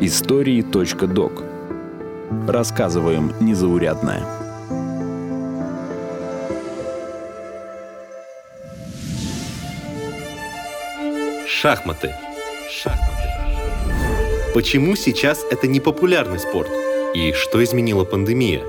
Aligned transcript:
Истории.док 0.00 1.42
Рассказываем 2.48 3.34
незаурядное. 3.38 4.24
Шахматы. 11.46 12.14
Шахматы. 12.70 13.28
Почему 14.54 14.96
сейчас 14.96 15.44
это 15.50 15.66
не 15.66 15.80
популярный 15.80 16.38
спорт? 16.38 16.70
И 17.14 17.34
что 17.34 17.62
изменила 17.62 18.04
пандемия? 18.04 18.64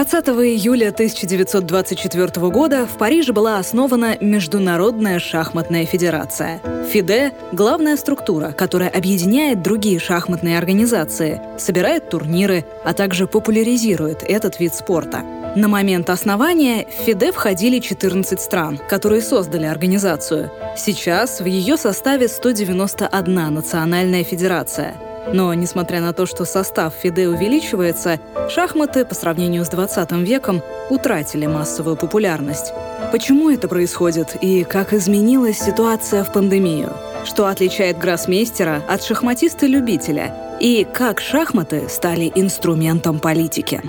20 0.00 0.28
июля 0.28 0.88
1924 0.88 2.48
года 2.48 2.86
в 2.86 2.96
Париже 2.96 3.34
была 3.34 3.58
основана 3.58 4.16
Международная 4.18 5.18
шахматная 5.18 5.84
федерация. 5.84 6.62
ФИДЕ— 6.90 7.32
главная 7.52 7.98
структура, 7.98 8.52
которая 8.52 8.88
объединяет 8.88 9.60
другие 9.60 9.98
шахматные 9.98 10.56
организации, 10.56 11.42
собирает 11.58 12.08
турниры, 12.08 12.64
а 12.82 12.94
также 12.94 13.26
популяризирует 13.26 14.22
этот 14.22 14.58
вид 14.58 14.74
спорта. 14.74 15.22
На 15.54 15.68
момент 15.68 16.08
основания 16.08 16.86
в 16.86 17.04
ФИДЕ 17.04 17.32
входили 17.32 17.78
14 17.78 18.40
стран, 18.40 18.80
которые 18.88 19.20
создали 19.20 19.66
организацию. 19.66 20.50
Сейчас 20.78 21.40
в 21.40 21.44
ее 21.44 21.76
составе 21.76 22.28
191 22.28 23.52
национальная 23.52 24.24
федерация— 24.24 24.94
но, 25.32 25.52
несмотря 25.54 26.00
на 26.00 26.12
то, 26.12 26.26
что 26.26 26.44
состав 26.44 26.94
ФИДЕ 26.94 27.28
увеличивается, 27.28 28.20
шахматы 28.48 29.04
по 29.04 29.14
сравнению 29.14 29.64
с 29.64 29.68
20 29.68 30.12
веком 30.12 30.62
утратили 30.88 31.46
массовую 31.46 31.96
популярность. 31.96 32.72
Почему 33.12 33.50
это 33.50 33.68
происходит 33.68 34.36
и 34.40 34.64
как 34.64 34.92
изменилась 34.92 35.58
ситуация 35.58 36.24
в 36.24 36.32
пандемию? 36.32 36.92
Что 37.24 37.46
отличает 37.46 37.98
гроссмейстера 37.98 38.82
от 38.88 39.02
шахматиста-любителя? 39.02 40.34
И 40.60 40.86
как 40.92 41.20
шахматы 41.20 41.88
стали 41.88 42.30
инструментом 42.34 43.20
политики? 43.20 43.82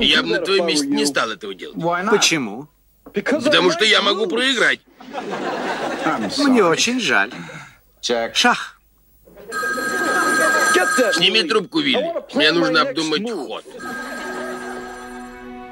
Я 0.00 0.22
бы 0.22 0.28
на 0.28 0.38
твоем 0.40 0.66
месте 0.66 0.86
не 0.86 1.06
стал 1.06 1.30
этого 1.30 1.54
делать. 1.54 1.76
Почему? 2.10 2.68
Потому 3.04 3.70
что 3.70 3.84
я 3.84 4.02
могу 4.02 4.26
проиграть. 4.26 4.80
Мне 6.38 6.64
очень 6.64 7.00
жаль. 7.00 7.30
Шах. 8.32 8.80
Сними 11.12 11.42
трубку, 11.42 11.80
Вилли. 11.80 12.12
Мне 12.34 12.52
нужно 12.52 12.82
обдумать 12.82 13.30
ход. 13.30 13.64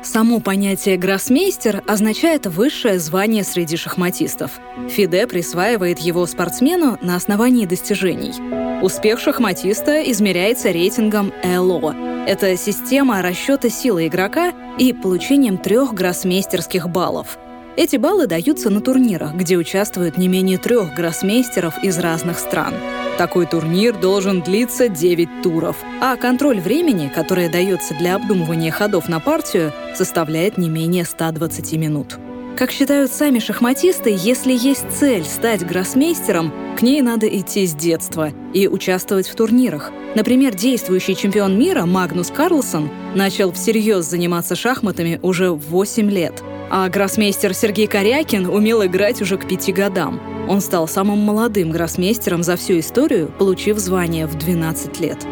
Само 0.02 0.40
понятие 0.40 0.96
«гроссмейстер» 0.96 1.82
означает 1.86 2.46
высшее 2.46 2.98
звание 2.98 3.44
среди 3.44 3.76
шахматистов. 3.76 4.52
ФИДЕ 4.88 5.26
присваивает 5.26 5.98
его 5.98 6.24
спортсмену 6.26 6.98
на 7.02 7.16
основании 7.16 7.66
достижений. 7.66 8.32
Успех 8.80 9.20
шахматиста 9.20 10.00
измеряется 10.10 10.70
рейтингом 10.70 11.32
ЭЛО. 11.42 12.24
Это 12.26 12.56
система 12.56 13.20
расчета 13.22 13.68
силы 13.68 14.06
игрока 14.06 14.52
и 14.78 14.92
получением 14.92 15.58
трех 15.58 15.92
гроссмейстерских 15.92 16.88
баллов— 16.88 17.36
эти 17.78 17.94
баллы 17.94 18.26
даются 18.26 18.70
на 18.70 18.80
турнирах, 18.80 19.34
где 19.34 19.56
участвуют 19.56 20.18
не 20.18 20.26
менее 20.26 20.58
трех 20.58 20.96
гроссмейстеров 20.96 21.74
из 21.84 21.96
разных 21.98 22.40
стран. 22.40 22.74
Такой 23.18 23.46
турнир 23.46 23.96
должен 23.96 24.42
длиться 24.42 24.88
9 24.88 25.42
туров, 25.42 25.76
а 26.00 26.16
контроль 26.16 26.58
времени, 26.58 27.08
которое 27.14 27.48
дается 27.48 27.94
для 27.94 28.16
обдумывания 28.16 28.72
ходов 28.72 29.08
на 29.08 29.20
партию, 29.20 29.72
составляет 29.94 30.58
не 30.58 30.68
менее 30.68 31.04
120 31.04 31.72
минут. 31.74 32.18
Как 32.56 32.72
считают 32.72 33.12
сами 33.12 33.38
шахматисты, 33.38 34.12
если 34.18 34.52
есть 34.52 34.86
цель 34.90 35.22
стать 35.22 35.64
гроссмейстером, 35.64 36.52
к 36.76 36.82
ней 36.82 37.00
надо 37.00 37.28
идти 37.28 37.64
с 37.64 37.74
детства 37.74 38.32
и 38.52 38.66
участвовать 38.66 39.28
в 39.28 39.36
турнирах. 39.36 39.92
Например, 40.16 40.52
действующий 40.52 41.14
чемпион 41.14 41.56
мира 41.56 41.86
Магнус 41.86 42.32
Карлсон 42.32 42.90
начал 43.14 43.52
всерьез 43.52 44.06
заниматься 44.06 44.56
шахматами 44.56 45.20
уже 45.22 45.52
в 45.52 45.60
8 45.68 46.10
лет– 46.10 46.42
а 46.70 46.88
гроссмейстер 46.88 47.54
Сергей 47.54 47.86
Корякин 47.86 48.46
умел 48.46 48.84
играть 48.84 49.22
уже 49.22 49.36
к 49.38 49.46
пяти 49.46 49.72
годам. 49.72 50.20
Он 50.48 50.60
стал 50.60 50.88
самым 50.88 51.18
молодым 51.18 51.70
гроссмейстером 51.70 52.42
за 52.42 52.56
всю 52.56 52.78
историю, 52.78 53.32
получив 53.38 53.78
звание 53.78 54.26
в 54.26 54.36
12 54.36 55.00
лет. 55.00 55.26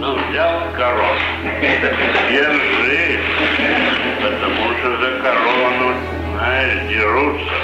Ну, 0.00 0.14
взял 0.30 0.60
корон. 0.76 1.18
Держи, 2.30 3.18
потому 4.20 4.74
что 4.78 4.90
за 5.00 5.22
корону, 5.22 5.94
знаешь, 6.34 6.88
дерутся. 6.90 7.54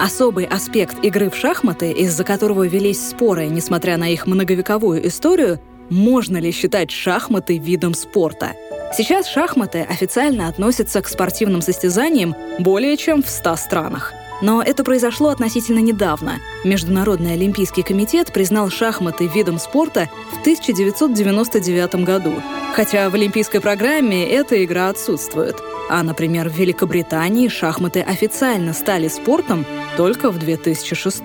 Особый 0.00 0.46
аспект 0.46 1.04
игры 1.04 1.30
в 1.30 1.36
шахматы, 1.36 1.92
из-за 1.92 2.24
которого 2.24 2.66
велись 2.66 3.08
споры, 3.08 3.46
несмотря 3.46 3.96
на 3.96 4.08
их 4.08 4.26
многовековую 4.26 5.06
историю, 5.06 5.60
можно 5.90 6.38
ли 6.38 6.50
считать 6.50 6.90
шахматы 6.90 7.58
видом 7.58 7.94
спорта– 7.94 8.52
Сейчас 8.94 9.26
шахматы 9.26 9.80
официально 9.80 10.48
относятся 10.48 11.00
к 11.00 11.08
спортивным 11.08 11.62
состязаниям 11.62 12.36
более 12.58 12.98
чем 12.98 13.22
в 13.22 13.30
100 13.30 13.56
странах. 13.56 14.12
Но 14.42 14.60
это 14.60 14.84
произошло 14.84 15.30
относительно 15.30 15.78
недавно. 15.78 16.40
Международный 16.62 17.32
олимпийский 17.32 17.82
комитет 17.82 18.34
признал 18.34 18.68
шахматы 18.68 19.28
видом 19.28 19.58
спорта 19.58 20.10
в 20.32 20.40
1999 20.40 22.04
году. 22.04 22.34
Хотя 22.74 23.08
в 23.08 23.14
олимпийской 23.14 23.60
программе 23.60 24.28
эта 24.28 24.62
игра 24.62 24.90
отсутствует. 24.90 25.56
А, 25.88 26.02
например, 26.02 26.50
в 26.50 26.54
Великобритании 26.54 27.48
шахматы 27.48 28.02
официально 28.02 28.74
стали 28.74 29.08
спортом 29.08 29.64
только 29.96 30.30
в 30.30 30.38
2006 30.38 31.24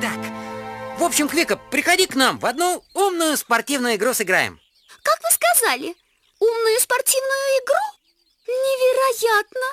Так, 0.00 0.18
в 0.98 1.02
общем, 1.02 1.28
Квика, 1.28 1.58
приходи 1.70 2.06
к 2.06 2.14
нам, 2.14 2.38
в 2.38 2.46
одну 2.46 2.82
умную 2.94 3.36
спортивную 3.36 3.96
игру 3.96 4.14
сыграем. 4.14 4.59
Как 5.02 5.18
вы 5.22 5.30
сказали? 5.34 5.94
Умную 6.40 6.80
спортивную 6.80 7.60
игру? 7.60 7.86
Невероятно! 8.48 9.66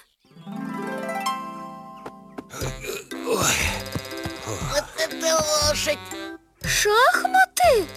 Вот 4.71 4.85
это 4.97 5.35
лошадь! 5.69 5.99
Шахматы? 6.63 7.87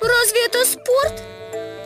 Разве 0.00 0.46
это 0.46 0.64
спорт? 0.64 1.22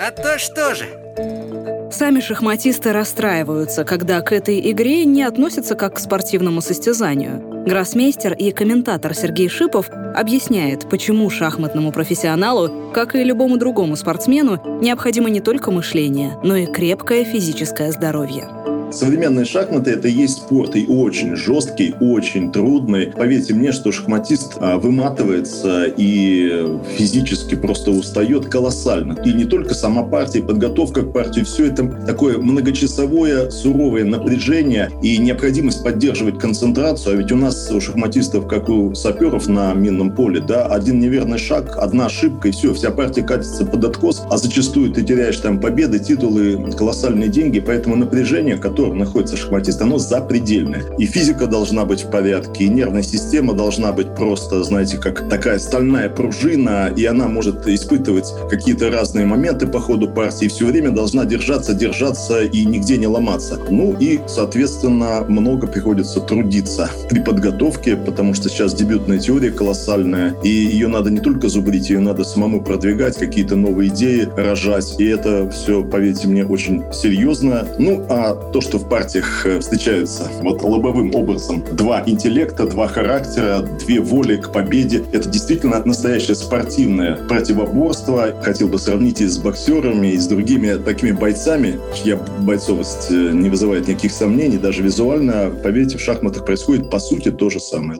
А 0.00 0.10
то 0.10 0.38
что 0.38 0.74
же? 0.74 1.91
Сами 1.92 2.20
шахматисты 2.20 2.92
расстраиваются, 2.92 3.84
когда 3.84 4.20
к 4.20 4.32
этой 4.32 4.70
игре 4.70 5.04
не 5.04 5.22
относятся 5.22 5.74
как 5.74 5.97
к 5.97 5.98
спортивному 5.98 6.60
состязанию. 6.62 7.50
Гроссмейстер 7.70 8.32
и 8.32 8.50
комментатор 8.50 9.14
Сергей 9.14 9.48
Шипов 9.48 9.91
объясняет, 9.91 10.88
почему 10.91 11.31
шахматному 11.31 11.92
профессионалу, 11.92 12.91
как 12.92 13.14
и 13.14 13.22
любому 13.22 13.58
другому 13.58 13.94
спортсмену, 13.94 14.81
необходимо 14.82 15.31
не 15.31 15.41
только 15.41 15.70
мышление, 15.70 16.36
но 16.42 16.56
и 16.56 16.66
крепкое 16.66 17.22
физическое 17.22 17.92
здоровье. 17.92 18.48
Современные 18.93 19.45
шахматы— 19.45 19.91
это 19.93 20.09
и 20.09 20.12
есть 20.12 20.39
спорт, 20.39 20.75
и 20.75 20.87
очень 20.87 21.37
жесткий, 21.37 21.95
очень 22.01 22.51
трудный. 22.51 23.06
Поверьте 23.06 23.55
мне, 23.55 23.71
что 23.73 23.93
шахматист 23.93 24.55
а, 24.61 24.78
выматывается 24.78 25.84
и 25.84 26.78
физически 26.97 27.55
просто 27.55 27.93
устает 27.93 28.47
колоссально. 28.47 29.17
И 29.25 29.33
не 29.33 29.45
только 29.45 29.75
сама 29.75 30.03
партия, 30.03 30.43
подготовка 30.43 31.03
к 31.03 31.12
партии, 31.12 31.43
все 31.43 31.67
это 31.67 31.87
такое 32.05 32.39
многочасовое, 32.39 33.51
суровое 33.51 34.05
напряжение 34.05 34.91
и 35.03 35.19
необходимость 35.19 35.84
поддерживать 35.84 36.39
концентрацию. 36.41 37.15
А 37.15 37.17
ведь 37.17 37.31
у 37.31 37.37
нас 37.37 37.71
у 37.71 37.81
шахматистов, 37.81 38.48
как 38.48 38.69
у 38.69 38.95
саперов 38.95 39.47
на 39.47 39.72
минном 39.72 40.15
поле, 40.15 40.41
да, 40.41 40.66
один 40.66 40.98
неверный 40.98 41.39
шаг, 41.39 41.77
одна 41.78 42.07
ошибка, 42.07 42.48
и 42.48 42.51
все, 42.51 42.75
вся 42.75 42.91
партия 42.91 43.22
катится 43.22 43.65
под 43.65 43.84
откос, 43.84 44.25
а 44.31 44.36
зачастую 44.36 44.93
ты 44.93 45.03
теряешь 45.03 45.36
там 45.36 45.60
победы, 45.60 46.01
титулы, 46.01 46.72
колоссальные 46.77 47.28
деньги, 47.28 47.60
поэтому 47.60 47.95
напряжение, 47.95 48.57
которое 48.57 48.79
котором 48.80 48.98
находится 48.98 49.36
шахматист, 49.36 49.82
оно 49.82 49.98
запредельное. 49.98 50.84
И 50.97 51.04
физика 51.04 51.47
должна 51.47 51.84
быть 51.84 52.03
в 52.03 52.10
порядке, 52.10 52.65
и 52.65 52.68
нервная 52.71 53.03
система 53.03 53.53
должна 53.53 53.92
быть 53.92 54.15
просто, 54.15 54.65
знаете, 54.65 54.97
как 54.97 55.28
такая 55.28 55.59
стальная 55.59 56.09
пружина, 56.09 56.91
и 56.97 57.04
она 57.04 57.28
может 57.28 57.68
испытывать 57.68 58.32
какие-то 58.48 58.91
разные 58.91 59.27
моменты 59.27 59.66
по 59.66 59.80
ходу 59.80 60.09
партии, 60.09 60.47
и 60.47 60.48
все 60.48 60.65
время 60.65 60.92
должна 60.92 61.27
держаться, 61.27 61.74
держаться 61.74 62.41
и 62.41 62.65
нигде 62.65 62.97
не 62.97 63.06
ломаться. 63.06 63.59
Ну 63.68 63.94
и, 64.00 64.21
соответственно, 64.27 65.26
много 65.28 65.66
приходится 65.66 66.21
трудиться 66.21 66.88
при 67.10 67.21
подготовке, 67.21 67.97
потому 67.97 68.33
что 68.33 68.48
сейчас 68.48 68.72
дебютная 68.72 69.18
теория 69.18 69.50
колоссальная, 69.50 70.34
и 70.42 70.48
ее 70.48 70.88
надо 70.88 71.10
не 71.10 71.21
только 71.21 71.48
зубрить, 71.48 71.91
ее 71.91 72.00
надо 72.00 72.24
самому 72.24 72.62
продвигать, 72.62 73.18
какие-то 73.18 73.56
новые 73.56 73.91
идеи 73.91 74.26
рожать, 74.38 74.94
и 74.98 75.04
это 75.04 75.50
все, 75.50 75.84
поверьте 75.84 76.28
мне, 76.28 76.47
очень 76.47 76.83
серьезно. 76.94 77.66
Ну, 77.78 78.06
а 78.09 78.34
то, 78.34 78.62
что 78.62 78.70
что 78.71 78.78
в 78.78 78.89
партиях 78.89 79.45
э, 79.47 79.59
встречаются 79.59 80.31
вот 80.43 80.63
лобовым 80.63 81.13
образом 81.13 81.65
два 81.72 82.05
интеллекта, 82.07 82.69
два 82.71 82.87
характера, 82.87 83.63
две 83.84 84.01
воли 84.01 84.37
к 84.37 84.53
победе. 84.53 85.03
Это 85.13 85.28
действительно 85.28 85.83
настоящее 85.84 86.37
спортивное 86.37 87.17
противоборство. 87.27 88.28
Хотел 88.45 88.69
бы 88.69 88.78
сравнить 88.78 89.21
и 89.21 89.27
с 89.27 89.39
боксерами, 89.39 90.13
и 90.13 90.17
с 90.17 90.28
другими 90.28 90.75
такими 90.75 91.11
бойцами, 91.11 91.81
чья 91.97 92.17
бойцовость 92.47 93.11
э, 93.11 93.33
не 93.33 93.51
вызывает 93.51 93.89
никаких 93.89 94.13
сомнений, 94.13 94.59
даже 94.59 94.84
визуально. 94.84 95.51
Поверьте, 95.65 95.99
в 95.99 96.01
шахматах 96.01 96.45
происходит 96.47 96.91
по 96.91 97.01
сути 97.01 97.33
то 97.33 97.51
же 97.51 97.59
самое. 97.59 97.99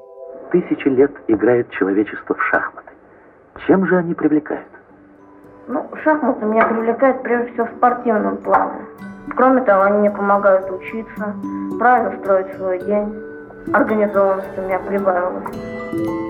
Тысячи 0.53 0.87
лет 0.87 1.11
играет 1.27 1.69
человечество 1.73 2.37
в 2.37 2.43
шахматы. 2.49 2.91
Чем 3.67 3.89
же 3.89 3.99
они 3.99 4.15
привлекают? 4.15 4.69
Ну, 5.73 5.89
шахматы 6.03 6.45
меня 6.47 6.67
привлекают 6.67 7.23
прежде 7.23 7.53
всего 7.53 7.67
в 7.67 7.77
спортивном 7.77 8.39
плане. 8.39 8.81
Кроме 9.37 9.63
того, 9.63 9.83
они 9.83 9.99
мне 9.99 10.11
помогают 10.11 10.69
учиться, 10.69 11.37
правильно 11.79 12.19
строить 12.21 12.57
свой 12.57 12.81
день. 12.81 13.15
Организованность 13.73 14.59
у 14.59 14.63
меня 14.63 14.81
прибавилась. 14.81 15.45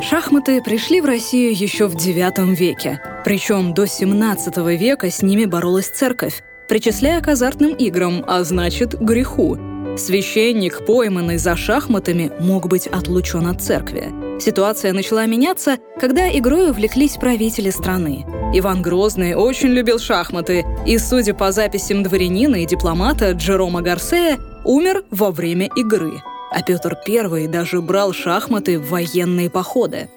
Шахматы 0.02 0.62
пришли 0.62 1.00
в 1.00 1.06
Россию 1.06 1.52
еще 1.56 1.86
в 1.88 1.94
IX 1.94 2.54
веке. 2.54 3.00
Причем 3.24 3.72
до 3.72 3.84
XVII 3.84 4.76
века 4.76 5.10
с 5.10 5.22
ними 5.22 5.46
боролась 5.46 5.88
церковь, 5.88 6.42
причисляя 6.68 7.22
к 7.22 7.28
азартным 7.28 7.70
играм, 7.70 8.22
а 8.28 8.44
значит, 8.44 9.00
греху. 9.00 9.56
Священник, 9.96 10.84
пойманный 10.84 11.38
за 11.38 11.56
шахматами, 11.56 12.30
мог 12.40 12.68
быть 12.68 12.86
отлучен 12.88 13.46
от 13.46 13.62
церкви. 13.62 14.29
Ситуация 14.40 14.94
начала 14.94 15.26
меняться, 15.26 15.78
когда 16.00 16.30
игрой 16.30 16.70
увлеклись 16.70 17.16
правители 17.16 17.68
страны. 17.68 18.24
Иван 18.54 18.80
Грозный 18.80 19.34
очень 19.34 19.68
любил 19.68 19.98
шахматы, 19.98 20.64
и, 20.86 20.98
судя 20.98 21.34
по 21.34 21.52
записям 21.52 22.02
дворянина 22.02 22.62
и 22.62 22.66
дипломата 22.66 23.32
Джерома 23.32 23.82
Гарсея, 23.82 24.38
умер 24.64 25.04
во 25.10 25.30
время 25.30 25.68
игры. 25.76 26.22
А 26.50 26.62
Петр 26.62 26.98
I 27.06 27.48
даже 27.48 27.82
брал 27.82 28.14
шахматы 28.14 28.78
в 28.78 28.88
военные 28.88 29.50
походы. 29.50 30.08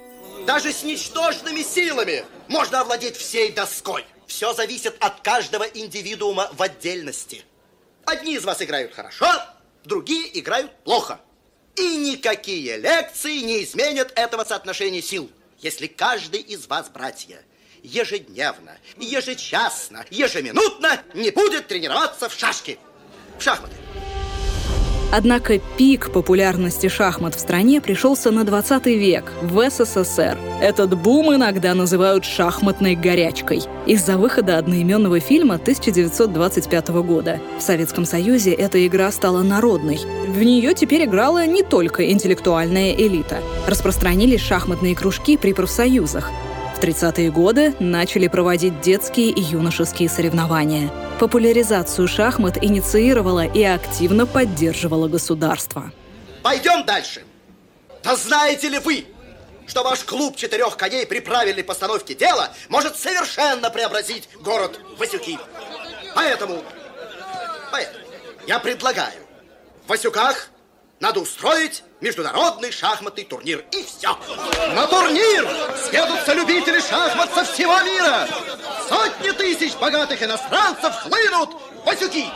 Даже 0.48 0.72
с 0.72 0.84
ничтожными 0.84 1.62
силами 1.62 2.24
можно 2.48 2.82
овладеть 2.82 3.18
всей 3.18 3.52
доской. 3.52 4.06
Все 4.26 4.54
зависит 4.54 4.96
от 5.00 5.20
каждого 5.20 5.64
индивидуума 5.64 6.50
в 6.54 6.62
отдельности. 6.62 7.44
Одни 8.06 8.36
из 8.36 8.46
вас 8.46 8.62
играют 8.62 8.94
хорошо, 8.94 9.28
другие 9.84 10.40
играют 10.40 10.72
плохо. 10.86 11.20
И 11.76 11.96
никакие 11.98 12.78
лекции 12.78 13.40
не 13.40 13.64
изменят 13.64 14.12
этого 14.16 14.44
соотношения 14.44 15.02
сил. 15.02 15.30
Если 15.60 15.88
каждый 15.88 16.42
из 16.42 16.68
вас, 16.68 16.90
братья, 16.90 17.42
ежедневно, 17.82 18.78
ежечасно, 18.98 20.06
ежеминутно 20.10 21.02
не 21.14 21.32
будет 21.32 21.68
тренироваться 21.68 22.30
в 22.30 22.34
шашки, 22.34 22.78
в 23.38 23.42
шахматы. 23.42 23.76
Однако 25.16 25.60
пик 25.78 26.12
популярности 26.12 26.90
шахмат 26.90 27.36
в 27.36 27.40
стране 27.40 27.82
пришелся 27.82 28.32
на 28.32 28.44
20 28.44 28.88
век, 28.88 29.32
в 29.44 29.70
СССР. 29.70 30.40
Этот 30.60 31.00
бум 31.00 31.36
иногда 31.36 31.76
называют 31.76 32.26
шахматной 32.26 32.96
горячкой 32.96 33.62
из-за 33.86 34.18
выхода 34.18 34.58
одноименного 34.58 35.20
фильма 35.20 35.56
1925 35.56 36.88
года. 37.04 37.40
В 37.60 37.62
Советском 37.62 38.06
Союзе 38.06 38.54
эта 38.54 38.88
игра 38.88 39.12
стала 39.12 39.44
народной. 39.44 40.00
В 40.28 40.42
нее 40.42 40.74
теперь 40.74 41.06
играла 41.06 41.46
не 41.46 41.62
только 41.62 42.10
интеллектуальная 42.10 42.94
элита. 42.94 43.38
Распространились 43.68 44.42
шахматные 44.42 44.96
кружки 44.96 45.38
при 45.38 45.54
профсоюзах. 45.54 46.32
В 46.84 46.86
30-е 46.86 47.32
годы 47.32 47.74
начали 47.80 48.28
проводить 48.28 48.82
детские 48.82 49.30
и 49.30 49.40
юношеские 49.40 50.10
соревнования– 50.10 50.92
Популяризацию 51.24 52.10
шахмат 52.10 52.62
инициировала 52.62 53.46
и 53.46 53.64
активно 53.64 54.26
поддерживала 54.26 55.08
государство. 55.08 55.94
Пойдем 56.42 56.86
дальше. 56.86 57.24
Да 58.04 58.18
знаете 58.18 58.68
ли 58.68 58.80
вы, 58.80 59.06
что 59.66 59.84
ваш 59.84 60.04
клуб 60.04 60.36
четырех 60.36 60.76
коней 60.76 61.06
при 61.06 61.22
правильной 61.22 61.64
постановке 61.64 62.16
дела 62.16 62.50
может 62.68 62.98
совершенно 62.98 63.70
преобразить 63.70 64.28
город 64.42 64.78
Васюки? 64.98 65.40
Поэтому, 66.14 66.62
поэтому 67.72 68.04
я 68.46 68.60
предлагаю 68.60 69.22
в 69.86 69.90
Васюках 69.90 70.50
надо 71.04 71.20
устроить 71.20 71.84
международный 72.00 72.72
шахматный 72.72 73.26
турнир. 73.26 73.66
И 73.74 73.84
все. 73.84 74.18
На 74.74 74.88
турнир 74.88 75.46
съедутся 75.86 76.34
любители 76.34 76.80
шахмат 76.80 77.30
со 77.34 77.44
всего 77.44 77.78
мира. 77.82 78.26
Сотни 78.88 79.32
тысяч 79.32 79.76
богатых 79.76 80.24
иностранцев 80.24 80.96
хлынут 80.96 81.50
в 81.52 81.86
Васюки. 81.86 82.28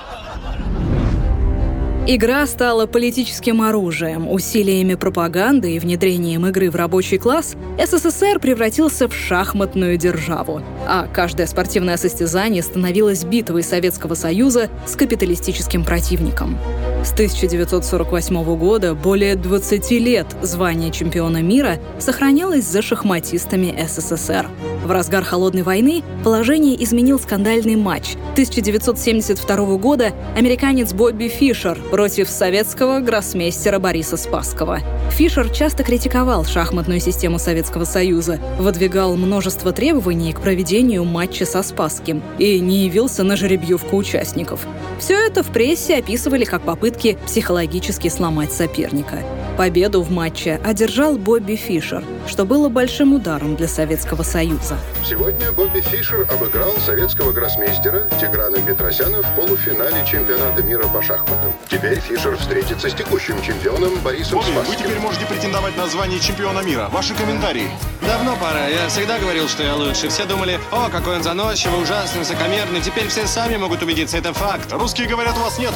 Игра 2.10 2.48
стала 2.48 2.86
политическим 2.86 3.62
оружием. 3.62 4.32
Усилиями 4.32 4.96
пропаганды 4.96 5.76
и 5.76 5.80
внедрением 5.80 6.46
игры 6.46 6.72
в 6.72 6.76
рабочий 6.78 7.18
класс 7.18 7.58
СССР 7.78 8.40
превратился 8.40 9.10
в 9.10 9.14
шахматную 9.14 9.98
державу. 9.98 10.62
А 10.88 11.06
каждое 11.08 11.48
спортивное 11.48 11.98
состязание 11.98 12.64
становилось 12.64 13.26
битвой 13.26 13.62
Советского 13.62 14.14
Союза 14.14 14.70
с 14.86 14.96
капиталистическим 14.96 15.84
противником. 15.84 16.58
С 17.04 17.12
1948 17.12 18.56
года 18.58 18.96
более 18.96 19.36
20 19.36 19.92
лет 19.92 20.28
звание 20.42 20.92
чемпиона 20.92 21.42
мира 21.42 21.78
сохранялось 22.00 22.64
за 22.64 22.82
шахматистами 22.82 23.78
СССР. 23.86 24.48
В 24.86 24.92
разгар 24.92 25.26
Холодной 25.26 25.64
войны 25.64 26.04
положение 26.24 26.82
изменил 26.82 27.20
скандальный 27.20 27.76
матч. 27.76 28.16
1972 28.32 29.78
года 29.78 30.14
американец 30.38 30.94
Бобби 30.94 31.28
Фишер 31.28 31.78
против 31.98 32.30
советского 32.30 33.00
гроссмейстера 33.00 33.80
Бориса 33.80 34.18
Спасского. 34.18 34.82
Фишер 35.10 35.50
часто 35.50 35.84
критиковал 35.84 36.46
шахматную 36.46 37.00
систему 37.00 37.40
Советского 37.40 37.86
Союза, 37.86 38.40
выдвигал 38.60 39.16
множество 39.16 39.72
требований 39.72 40.32
к 40.32 40.40
проведению 40.40 41.06
матча 41.06 41.44
со 41.48 41.64
Спасским 41.64 42.22
и 42.38 42.60
не 42.60 42.86
явился 42.86 43.24
на 43.24 43.36
жеребьевку 43.36 43.98
участников. 43.98 44.68
Все 45.00 45.16
это 45.16 45.42
в 45.42 45.48
прессе 45.48 45.98
описывали 45.98 46.46
как 46.46 46.62
попытки 46.62 47.18
психологически 47.26 48.10
сломать 48.10 48.54
соперника. 48.54 49.24
Победу 49.58 50.04
в 50.04 50.12
матче 50.12 50.62
одержал 50.64 51.18
Бобби 51.18 51.56
Фишер, 51.56 52.04
что 52.28 52.46
было 52.46 52.70
большим 52.70 53.14
ударом 53.14 53.56
для 53.56 53.68
Советского 53.68 54.22
Союза. 54.22 54.78
Сегодня 55.04 55.52
Бобби 55.52 55.80
Фишер 55.80 56.28
обыграл 56.32 56.74
советского 56.86 57.32
гроссмейстера 57.32 58.04
Тиграна 58.22 58.60
Петросяна 58.60 59.24
в 59.24 59.36
полуфинале 59.36 60.06
чемпионата 60.06 60.62
мира 60.62 60.88
по 60.94 61.02
шахматам. 61.02 61.52
Теперь 61.70 61.87
Фишер 61.96 62.38
встретится 62.38 62.90
с 62.90 62.94
текущим 62.94 63.42
чемпионом 63.42 64.00
Борисом 64.00 64.42
Спасским. 64.42 64.64
вы 64.64 64.76
теперь 64.76 65.00
можете 65.00 65.26
претендовать 65.26 65.78
на 65.78 65.88
звание 65.88 66.20
чемпиона 66.20 66.60
мира. 66.60 66.90
Ваши 66.92 67.14
комментарии. 67.14 67.70
Давно 68.02 68.36
пора. 68.36 68.68
Я 68.68 68.88
всегда 68.90 69.18
говорил, 69.20 69.48
что 69.48 69.64
я 69.64 69.76
лучше. 69.76 70.10
Все 70.10 70.26
думали, 70.26 70.60
о, 70.72 70.90
какой 70.90 71.18
он 71.18 71.24
заносчивый, 71.24 71.82
ужасный, 71.82 72.20
высокомерный. 72.20 72.82
Теперь 72.82 73.08
все 73.08 73.26
сами 73.28 73.58
могут 73.58 73.82
убедиться, 73.82 74.18
это 74.18 74.34
факт. 74.34 74.72
Русские 74.72 75.08
говорят, 75.08 75.36
у 75.38 75.42
вас 75.42 75.58
нет. 75.58 75.74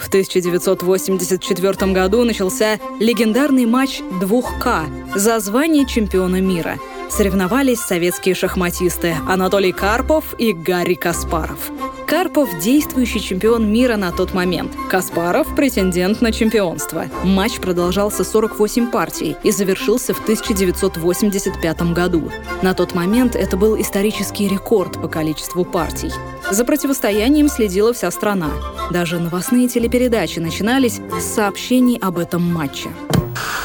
В 0.00 0.08
1984 0.08 1.92
году 1.92 2.24
начался 2.24 2.78
легендарный 3.00 3.66
матч 3.66 4.00
2К 4.20 5.18
за 5.18 5.40
звание 5.40 5.84
чемпиона 5.84 6.40
мира. 6.40 6.78
Соревновались 7.10 7.80
советские 7.80 8.34
шахматисты 8.34 9.16
Анатолий 9.28 9.72
Карпов 9.72 10.34
и 10.38 10.52
Гарри 10.52 10.94
Каспаров. 10.94 11.70
Карпов– 12.06 12.48
действующий 12.60 13.20
чемпион 13.20 13.72
мира 13.72 13.96
на 13.96 14.12
тот 14.12 14.32
момент. 14.32 14.72
Каспаров– 14.88 15.52
претендент 15.56 16.20
на 16.20 16.30
чемпионство. 16.30 17.06
Матч 17.24 17.58
продолжался 17.58 18.22
48 18.22 18.92
партий 18.92 19.36
и 19.42 19.50
завершился 19.50 20.14
в 20.14 20.20
1985 20.20 21.92
году. 21.92 22.30
На 22.62 22.74
тот 22.74 22.94
момент 22.94 23.34
это 23.34 23.56
был 23.56 23.80
исторический 23.80 24.46
рекорд 24.46 25.02
по 25.02 25.08
количеству 25.08 25.64
партий. 25.64 26.12
За 26.48 26.64
противостоянием 26.64 27.48
следила 27.48 27.92
вся 27.92 28.12
страна. 28.12 28.50
Даже 28.92 29.18
новостные 29.18 29.66
телепередачи 29.66 30.38
начинались 30.38 31.00
с 31.20 31.24
сообщений 31.24 31.98
об 32.00 32.18
этом 32.18 32.40
матче. 32.40 32.88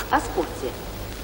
О 0.10 0.20
спорте. 0.20 0.72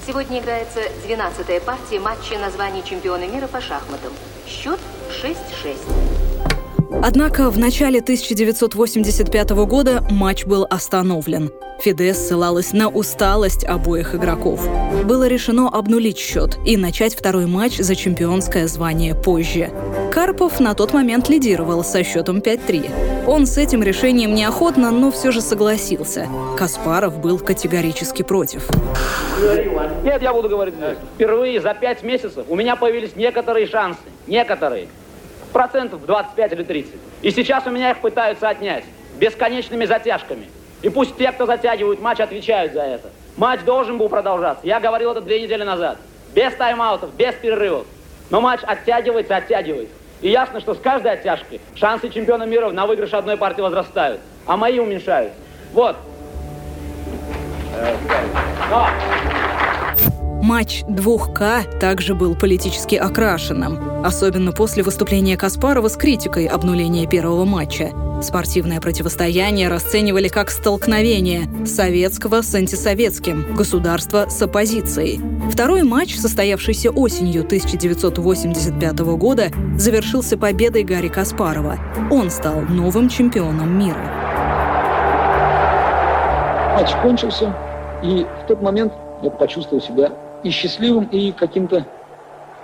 Сегодня 0.06 0.38
играется 0.38 0.78
12-я 1.08 1.60
партия 1.62 1.98
матча 1.98 2.38
на 2.38 2.52
звание 2.52 2.84
чемпиона 2.84 3.26
мира 3.26 3.48
по 3.48 3.60
шахматам. 3.60 4.12
Счет 4.46 4.78
6-6. 5.20 6.17
Однако 6.90 7.50
в 7.50 7.58
начале 7.58 8.00
1985 8.00 9.50
года 9.50 10.02
матч 10.10 10.46
был 10.46 10.66
остановлен. 10.68 11.50
Фиде 11.80 12.12
ссылалась 12.14 12.72
на 12.72 12.88
усталость 12.88 13.64
обоих 13.64 14.14
игроков. 14.14 14.66
Было 15.04 15.28
решено 15.28 15.68
обнулить 15.68 16.18
счет 16.18 16.58
и 16.66 16.76
начать 16.76 17.14
второй 17.14 17.46
матч 17.46 17.76
за 17.76 17.94
чемпионское 17.94 18.66
звание 18.66 19.14
позже. 19.14 19.70
Карпов 20.10 20.58
на 20.58 20.74
тот 20.74 20.92
момент 20.92 21.28
лидировал 21.28 21.84
со 21.84 22.02
счетом 22.02 22.38
5-3. 22.38 23.26
Он 23.26 23.46
с 23.46 23.58
этим 23.58 23.82
решением 23.82 24.34
неохотно, 24.34 24.90
но 24.90 25.12
все 25.12 25.30
же 25.30 25.40
согласился. 25.40 26.26
Каспаров 26.56 27.18
был 27.18 27.38
категорически 27.38 28.22
против. 28.22 28.68
Нет, 30.02 30.22
я 30.22 30.32
буду 30.32 30.48
говорить. 30.48 30.74
Впервые 31.14 31.60
за 31.60 31.74
пять 31.74 32.02
месяцев 32.02 32.46
у 32.48 32.56
меня 32.56 32.74
появились 32.74 33.14
некоторые 33.14 33.66
шансы. 33.66 34.00
Некоторые. 34.26 34.88
Процентов 35.52 36.04
25 36.06 36.52
или 36.52 36.62
30. 36.62 36.94
И 37.22 37.30
сейчас 37.30 37.66
у 37.66 37.70
меня 37.70 37.90
их 37.90 37.98
пытаются 38.00 38.48
отнять. 38.48 38.84
бесконечными 39.18 39.84
затяжками. 39.84 40.48
И 40.82 40.88
пусть 40.88 41.16
те, 41.16 41.32
кто 41.32 41.46
затягивают 41.46 42.00
матч, 42.00 42.20
отвечают 42.20 42.72
за 42.72 42.82
это. 42.82 43.10
Матч 43.36 43.62
должен 43.62 43.98
был 43.98 44.08
продолжаться. 44.08 44.66
Я 44.66 44.80
говорил 44.80 45.10
это 45.12 45.20
две 45.20 45.42
недели 45.42 45.64
назад. 45.64 45.98
Без 46.34 46.52
тайм-аутов, 46.54 47.14
без 47.14 47.34
перерывов. 47.34 47.86
Но 48.30 48.40
матч 48.40 48.60
оттягивается, 48.62 49.36
оттягивается. 49.36 49.94
И 50.20 50.28
ясно, 50.28 50.60
что 50.60 50.74
с 50.74 50.78
каждой 50.78 51.12
оттяжкой 51.12 51.60
шансы 51.74 52.10
чемпиона 52.10 52.44
мира 52.44 52.70
на 52.70 52.86
выигрыш 52.86 53.12
одной 53.14 53.36
партии 53.36 53.60
возрастают, 53.60 54.20
а 54.46 54.56
мои 54.56 54.78
уменьшаются. 54.78 55.36
Вот. 55.72 55.96
Матч 60.48 60.82
2К 60.84 61.78
также 61.78 62.14
был 62.14 62.34
политически 62.34 62.94
окрашенным, 62.94 64.02
особенно 64.02 64.52
после 64.52 64.82
выступления 64.82 65.36
Каспарова 65.36 65.88
с 65.88 65.96
критикой 65.98 66.46
обнуления 66.46 67.06
первого 67.06 67.44
матча. 67.44 67.90
Спортивное 68.22 68.80
противостояние 68.80 69.68
расценивали 69.68 70.28
как 70.28 70.48
столкновение 70.48 71.66
советского 71.66 72.40
с 72.40 72.54
антисоветским, 72.54 73.56
государства 73.56 74.24
с 74.30 74.40
оппозицией. 74.40 75.20
Второй 75.50 75.82
матч, 75.82 76.16
состоявшийся 76.16 76.92
осенью 76.92 77.42
1985 77.42 78.98
года, 79.18 79.48
завершился 79.76 80.38
победой 80.38 80.82
Гарри 80.82 81.08
Каспарова. 81.08 81.78
Он 82.10 82.30
стал 82.30 82.62
новым 82.62 83.10
чемпионом 83.10 83.78
мира. 83.78 84.00
Матч 86.74 86.90
кончился, 87.02 87.54
и 88.02 88.24
в 88.24 88.46
тот 88.48 88.62
момент 88.62 88.94
я 89.22 89.28
почувствовал 89.28 89.82
себя 89.82 90.10
и 90.42 90.50
счастливым, 90.50 91.04
и 91.04 91.32
каким-то 91.32 91.86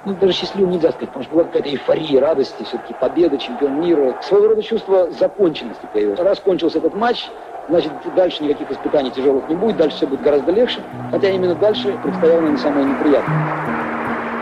ну, 0.04 0.14
даже 0.14 0.32
счастливым 0.34 0.72
нельзя 0.72 0.90
сказать, 0.90 1.08
потому 1.08 1.24
что 1.24 1.34
была 1.34 1.44
какая-то 1.44 1.70
эйфория, 1.70 2.20
радости, 2.20 2.62
все-таки 2.62 2.92
победа, 2.92 3.38
чемпион 3.38 3.80
мира. 3.80 4.14
Своего 4.20 4.48
рода 4.48 4.62
чувство 4.62 5.10
законченности 5.10 5.86
появилось. 5.86 6.20
Раз 6.20 6.40
кончился 6.40 6.78
этот 6.78 6.94
матч, 6.94 7.30
значит, 7.68 7.92
дальше 8.14 8.44
никаких 8.44 8.70
испытаний 8.70 9.10
тяжелых 9.10 9.48
не 9.48 9.54
будет, 9.54 9.78
дальше 9.78 9.96
все 9.96 10.06
будет 10.06 10.20
гораздо 10.20 10.52
легче, 10.52 10.82
хотя 11.10 11.30
именно 11.30 11.54
дальше 11.54 11.98
предстояло 12.02 12.42
нам 12.42 12.58
самое 12.58 12.86
неприятное. 12.86 13.83